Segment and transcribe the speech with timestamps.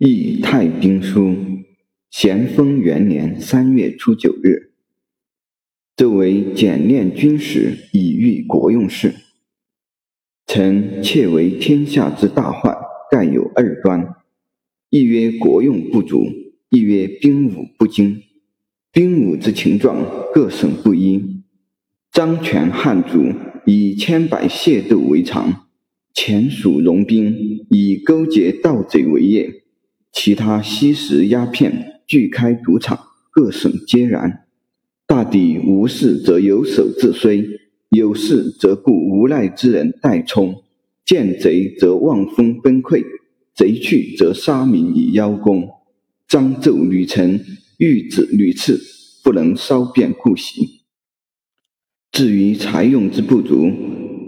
[0.06, 1.30] 《易太兵书》
[2.08, 4.70] 咸丰元年三月初九日，
[5.96, 9.12] 周为简练军史，以御国用事。
[10.46, 12.76] 臣窃为天下之大患，
[13.10, 14.14] 盖有二端：
[14.88, 16.28] 一曰国用不足，
[16.70, 18.22] 一曰兵武不精。
[18.92, 21.42] 兵武之情状，各省不一。
[22.12, 23.32] 张权汉族
[23.66, 25.66] 以千百械斗为常，
[26.14, 29.64] 前蜀戎兵以勾结盗贼为业。
[30.20, 32.98] 其他吸食鸦片、俱开赌场，
[33.30, 34.46] 各省皆然。
[35.06, 37.46] 大抵无事则有守自衰，
[37.90, 40.64] 有事则雇无赖之人代冲。
[41.06, 43.04] 见贼则望风崩溃，
[43.54, 45.68] 贼去则杀民以邀功。
[46.26, 47.40] 张奏屡陈，
[47.78, 48.80] 御旨屡次，
[49.22, 50.80] 不能稍变故习。
[52.10, 53.70] 至于财用之不足，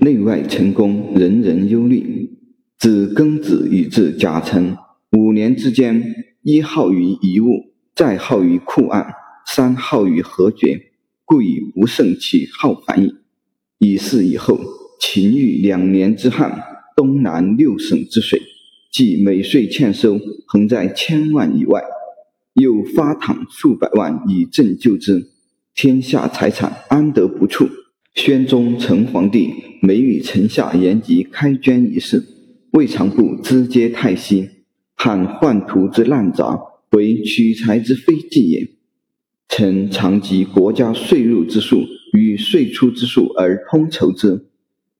[0.00, 2.30] 内外成功，人人忧虑。
[2.78, 4.76] 自庚子以至甲辰。
[5.16, 9.12] 五年之间，一耗于遗物，再耗于库案，
[9.44, 10.80] 三耗于和决，
[11.24, 13.16] 故以不胜其耗繁矣。
[13.78, 14.60] 以是以后，
[15.00, 16.62] 秦遇两年之旱，
[16.94, 18.40] 东南六省之水，
[18.92, 21.82] 即每岁欠收，恒在千万以外。
[22.54, 25.30] 又发躺数百万以赈救之，
[25.74, 27.68] 天下财产安得不处？
[28.14, 29.50] 宣宗成皇帝
[29.82, 32.24] 每与臣下言及开捐一事，
[32.72, 34.59] 未尝不资嗟叹息。
[35.02, 38.68] 汉宦途之滥杂，为取财之非计也。
[39.48, 44.44] 臣常集国家税入之数与税出之数而通筹之，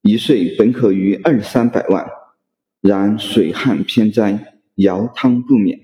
[0.01, 2.07] 一岁本可于二三百万，
[2.81, 5.79] 然水旱偏灾，摇汤不免。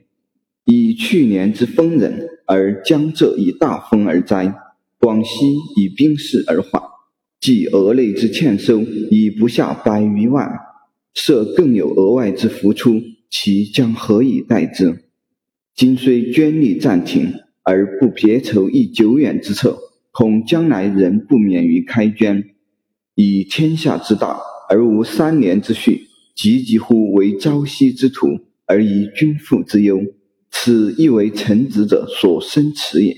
[0.64, 4.54] 以去年之丰人，而江浙以大风而灾，
[4.98, 6.82] 广西以兵事而缓，
[7.38, 10.50] 即额内之欠收已不下百余万，
[11.12, 13.02] 设更有额外之浮出。
[13.30, 15.04] 其将何以待之？
[15.74, 19.78] 今虽捐力暂停，而不别筹一久远之策，
[20.10, 22.44] 恐将来仍不免于开捐。
[23.14, 24.38] 以天下之大，
[24.68, 30.00] 而无三年之序，急急乎为朝夕之徒，而以君父之忧，
[30.50, 33.16] 此亦为臣子者所生耻也。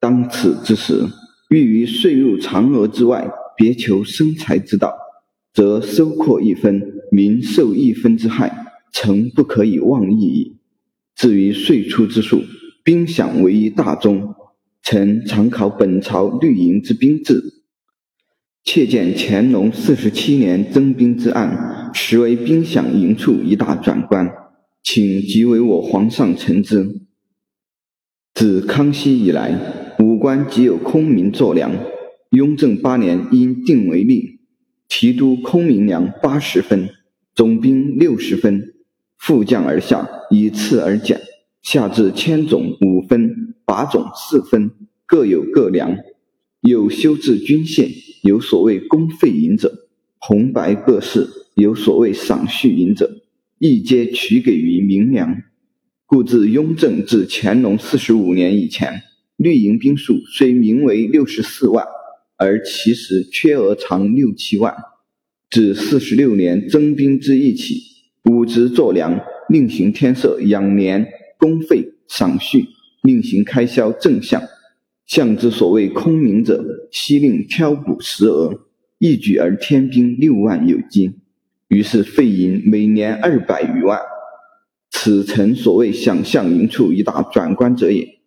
[0.00, 1.04] 当此之时，
[1.50, 4.94] 欲于税入常额之外，别求生财之道，
[5.52, 8.57] 则收阔一分，民受一分之害。
[8.92, 10.56] 诚不可以妄议矣。
[11.14, 12.42] 至于岁出之数，
[12.84, 14.34] 兵饷为一大宗。
[14.80, 17.62] 臣常考本朝绿营之兵制，
[18.64, 24.32] 窃见乾隆四十七年征兵之案，实为兵饷营处一大转关，
[24.82, 27.02] 请即为我皇上陈之。
[28.32, 31.72] 自康熙以来，武官即有空名作粮。
[32.30, 34.38] 雍正八年因定为例，
[34.88, 36.88] 提督空名粮八十分，
[37.34, 38.74] 总兵六十分。
[39.18, 41.20] 副将而下，以次而减，
[41.62, 44.70] 下至千种五分，把种四分，
[45.06, 45.96] 各有各粮。
[46.60, 47.88] 有修治军械，
[48.22, 49.68] 有所谓公费银者；
[50.18, 53.22] 红白各事，有所谓赏恤银者，
[53.58, 55.42] 亦皆取给于民粮。
[56.06, 59.02] 故自雍正至乾隆四十五年以前，
[59.36, 61.84] 绿营兵数虽名为六十四万，
[62.36, 64.74] 而其实缺额长六七万。
[65.50, 67.87] 至四十六年征兵之役起。
[68.28, 69.18] 武职作粮，
[69.48, 71.08] 另行添设养年、
[71.38, 72.66] 公费、赏恤，
[73.02, 74.42] 另行开销正项。
[75.06, 76.62] 项之所谓空名者，
[76.92, 78.66] 悉令挑补实额，
[78.98, 81.14] 一举而添兵六万有金。
[81.68, 83.98] 于是费银每年二百余万。
[84.90, 88.18] 此臣所谓想象营处一大转关者也。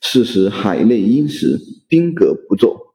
[0.00, 1.58] 事实海内殷实，
[1.88, 2.94] 兵革不作，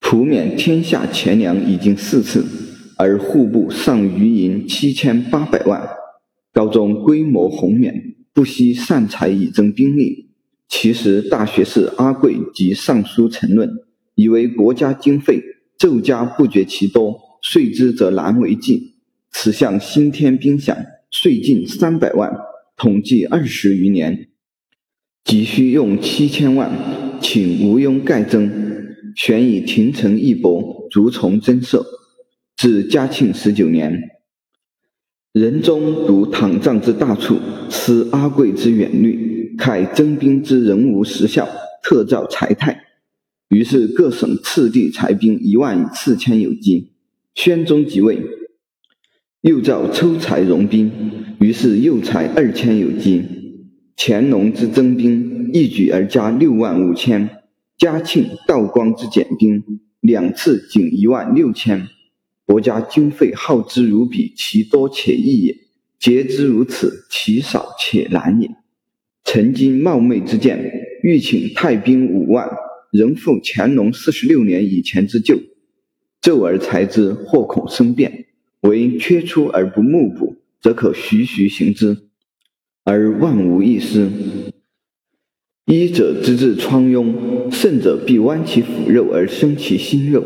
[0.00, 2.44] 普免天下钱粮已经四次。
[3.02, 5.88] 而户部尚余银七千八百万，
[6.52, 10.28] 高宗规模宏远，不惜散财以增兵力。
[10.68, 13.70] 其实大学士阿贵及尚书陈论，
[14.16, 15.40] 以为国家经费
[15.78, 18.96] 奏加不绝其多，税之则难为继。
[19.30, 20.76] 此项新添兵饷，
[21.10, 22.30] 税进三百万，
[22.76, 24.28] 统计二十余年，
[25.24, 26.70] 急需用七千万，
[27.18, 28.52] 请吴庸盖增，
[29.16, 31.82] 选以廷臣义薄，逐从增设。
[32.60, 34.10] 至嘉庆十九年，
[35.32, 37.38] 仁宗读躺仗之大处，
[37.70, 41.48] 思阿贵之远虑，慨征兵之人无实效，
[41.82, 42.82] 特造财泰。
[43.48, 46.92] 于是各省次第裁兵一万四千有基。
[47.34, 48.20] 宣宗即位，
[49.40, 50.92] 又造抽裁容兵，
[51.40, 53.22] 于是又裁二千有机。
[53.96, 57.30] 乾隆之征兵一举而加六万五千，
[57.78, 61.88] 嘉庆、道光之减兵两次仅一万六千。
[62.50, 65.56] 国家经费耗之如彼，其多且易也。
[66.00, 68.50] 节之如此，其少且难也。
[69.22, 70.68] 臣今冒昧之见，
[71.04, 72.50] 欲请太兵五万，
[72.90, 75.38] 仍复乾隆四十六年以前之旧，
[76.20, 78.26] 骤而裁之，或恐生变。
[78.62, 81.98] 为缺出而不募补，则可徐徐行之，
[82.82, 84.10] 而万无一失。
[85.66, 90.24] 医者之治疮痈，甚者必剜其腐肉而生其新肉。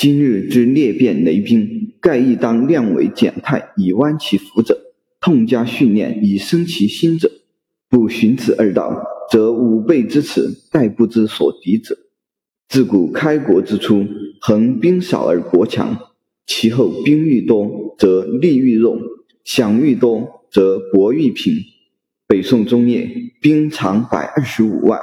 [0.00, 4.94] 今日之裂变雷兵，盖亦当量为减态，以弯其腐者。
[5.20, 7.30] 痛加训练，以生其心者，
[7.90, 11.98] 不循此二道，则五倍之耻，殆不知所敌者。
[12.66, 14.06] 自古开国之初，
[14.40, 15.94] 恒兵少而国强，
[16.46, 18.96] 其后兵愈多，则利愈弱；
[19.44, 21.52] 饷愈多，则国愈贫。
[22.26, 23.06] 北宋中叶，
[23.42, 24.98] 兵常百二十五万；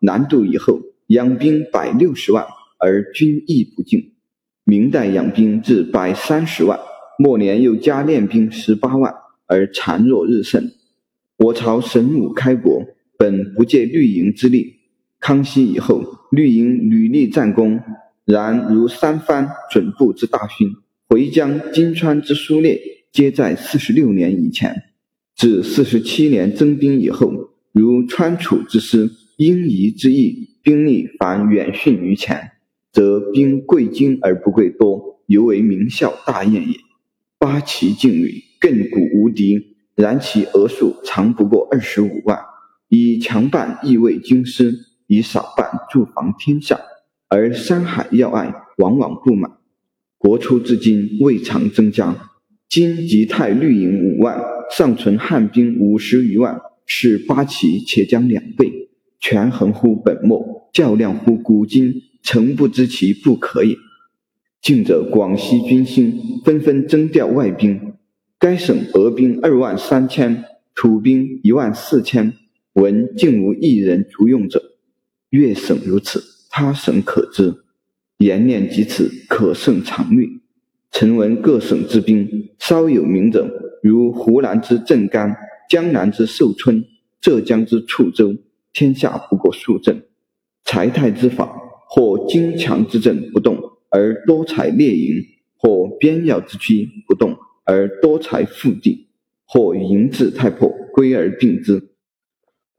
[0.00, 2.44] 南渡以后，养兵百六十万，
[2.80, 4.10] 而军役不尽。
[4.64, 6.78] 明代养兵至百三十万，
[7.18, 9.14] 末年又加练兵十八万。
[9.52, 10.70] 而孱弱日盛。
[11.36, 12.84] 我朝神武开国，
[13.18, 14.76] 本不借绿营之力。
[15.18, 17.80] 康熙以后，绿营屡立战功，
[18.24, 20.68] 然如三藩准部之大勋，
[21.08, 22.80] 回疆、金川之苏烈，
[23.10, 24.84] 皆在四十六年以前。
[25.34, 32.52] 至四十七年征兵以后，如川楚之师、英夷之役，兵力凡远逊于前，
[32.92, 36.76] 则兵贵精而不贵多，犹为名校大宴也。
[37.38, 38.44] 八旗劲旅。
[38.60, 42.38] 亘古无敌，然其额数常不过二十五万。
[42.90, 44.74] 以强半亦为京师，
[45.06, 46.78] 以少半驻防天下，
[47.30, 49.52] 而山海要隘往往不满。
[50.18, 52.14] 国初至今未尝增加。
[52.68, 54.38] 今吉泰绿营五万，
[54.70, 63.76] 尚存汉兵五十余万，是八旗且将两倍，权衡乎本末，较量乎古今，诚不知其不可也。
[64.62, 67.94] 近者广西军心纷纷征调外兵。
[68.38, 70.44] 该省俄兵二万三千，
[70.74, 72.32] 土兵一万四千，
[72.72, 74.62] 闻竟无一人足用者。
[75.28, 77.64] 粤省如此，他省可知。
[78.16, 80.40] 言念及此，可胜常虑。
[80.90, 85.36] 臣闻各省之兵，稍有名者，如湖南之镇江、
[85.68, 86.84] 江南之寿春、
[87.20, 88.34] 浙江之处州，
[88.72, 90.02] 天下不过数镇。
[90.64, 91.54] 财泰之法，
[91.92, 93.58] 或精强之阵不动，
[93.90, 95.24] 而多采猎营；
[95.56, 97.36] 或边要之区不动。
[97.64, 99.08] 而多财富地，
[99.44, 101.78] 或营制太破，归而并之；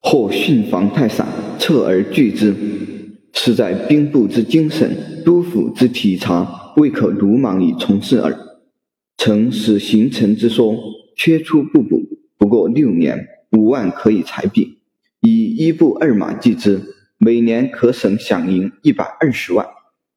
[0.01, 1.27] 或训防太散，
[1.59, 2.55] 撤而拒之。
[3.33, 8.37] 是在兵部之精神，督府之体察，未可鲁莽以从事耳。
[9.17, 10.77] 曾使行臣之说，
[11.15, 12.01] 缺出不补，
[12.37, 14.79] 不过六年，五万可以裁毕。
[15.21, 16.81] 以一部二马计之，
[17.23, 19.67] 每年可省饷银一百二十万。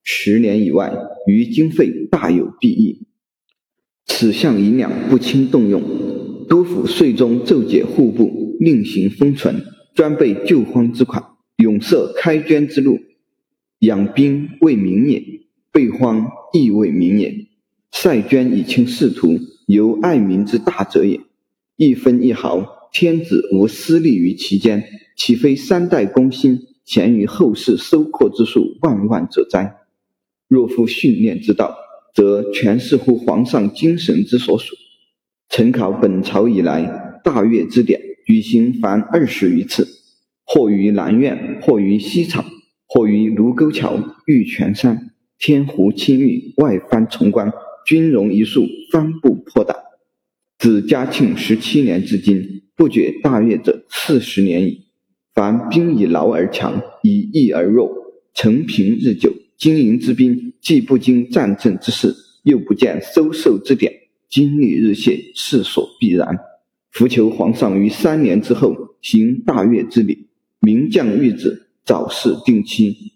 [0.03, 0.91] 十年以外，
[1.27, 3.07] 余经费大有裨益。
[4.07, 5.83] 此项银两不轻动用，
[6.49, 11.23] 督府税中奏解户部，另行封存，专备救荒之款，
[11.59, 12.99] 永设开捐之路。
[13.81, 15.23] 养兵为民也，
[15.71, 17.49] 备荒亦为民也。
[17.93, 21.21] 塞捐以清仕途，由爱民之大者也。
[21.77, 24.85] 一分一毫，天子无私利于其间，
[25.19, 29.77] 岂非三代公心，贤于后世收获之数万万者哉？
[30.49, 31.79] 若夫训练之道。
[32.15, 34.77] 则全是乎皇上精神之所属。
[35.49, 39.89] 臣考本朝以来，大阅之典举行凡二十余次，
[40.45, 42.45] 或于南苑，或于西厂，
[42.87, 47.53] 或于卢沟桥、玉泉山、天湖青玉、外藩潼关，
[47.85, 49.77] 军容一数，帆布破胆。
[50.57, 54.85] 自嘉庆十七年至今，不觉大阅者四十年矣。
[55.35, 57.91] 凡兵以劳而强，以逸而弱，
[58.35, 59.33] 承平日久。
[59.57, 62.15] 经营之兵，既不经战阵之事，
[62.45, 63.93] 又不见收受之典，
[64.29, 66.39] 精力日懈，势所必然。
[66.93, 70.29] 伏求皇上于三年之后行大阅之礼，
[70.61, 73.13] 名将谕旨，早事定期。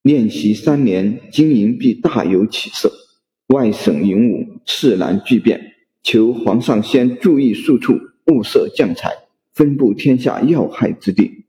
[0.00, 2.90] 练习三年，经营必大有起色。
[3.48, 7.98] 外省营务事难巨变，求皇上先注意数处，
[8.28, 9.10] 物色将才，
[9.52, 11.44] 分布天下要害之地。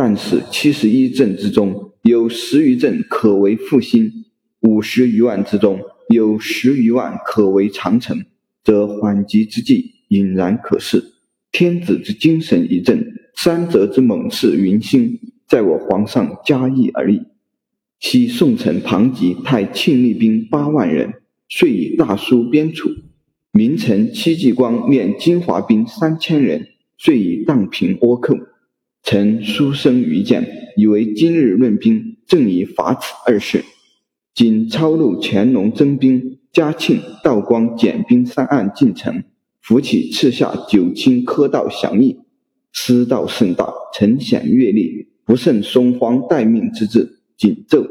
[0.00, 1.90] 但使七十一镇之中。
[2.02, 4.12] 有十余镇可为复兴，
[4.60, 5.80] 五十余万之中
[6.14, 8.24] 有十余万可为长城，
[8.62, 11.02] 则缓急之计隐然可视。
[11.50, 17.22] 天子之精神一振，三泽之猛士云兴，在我皇上嘉义而已。
[17.98, 21.14] 昔宋臣庞吉派庆历兵八万人，
[21.48, 22.90] 遂以大书边楚；
[23.50, 28.36] 明臣戚继光练金华兵三千人，遂以荡平倭寇。
[29.10, 30.74] 臣书生愚见。
[30.76, 33.64] 以为今日论兵，正以法此二事。
[34.34, 39.24] 仅抄录乾隆征兵、嘉庆、道光减兵三案进程，
[39.62, 42.18] 扶起赐下九卿科道祥义，
[42.70, 47.86] 师道甚大，臣显阅历，不胜松荒待命之志，谨奏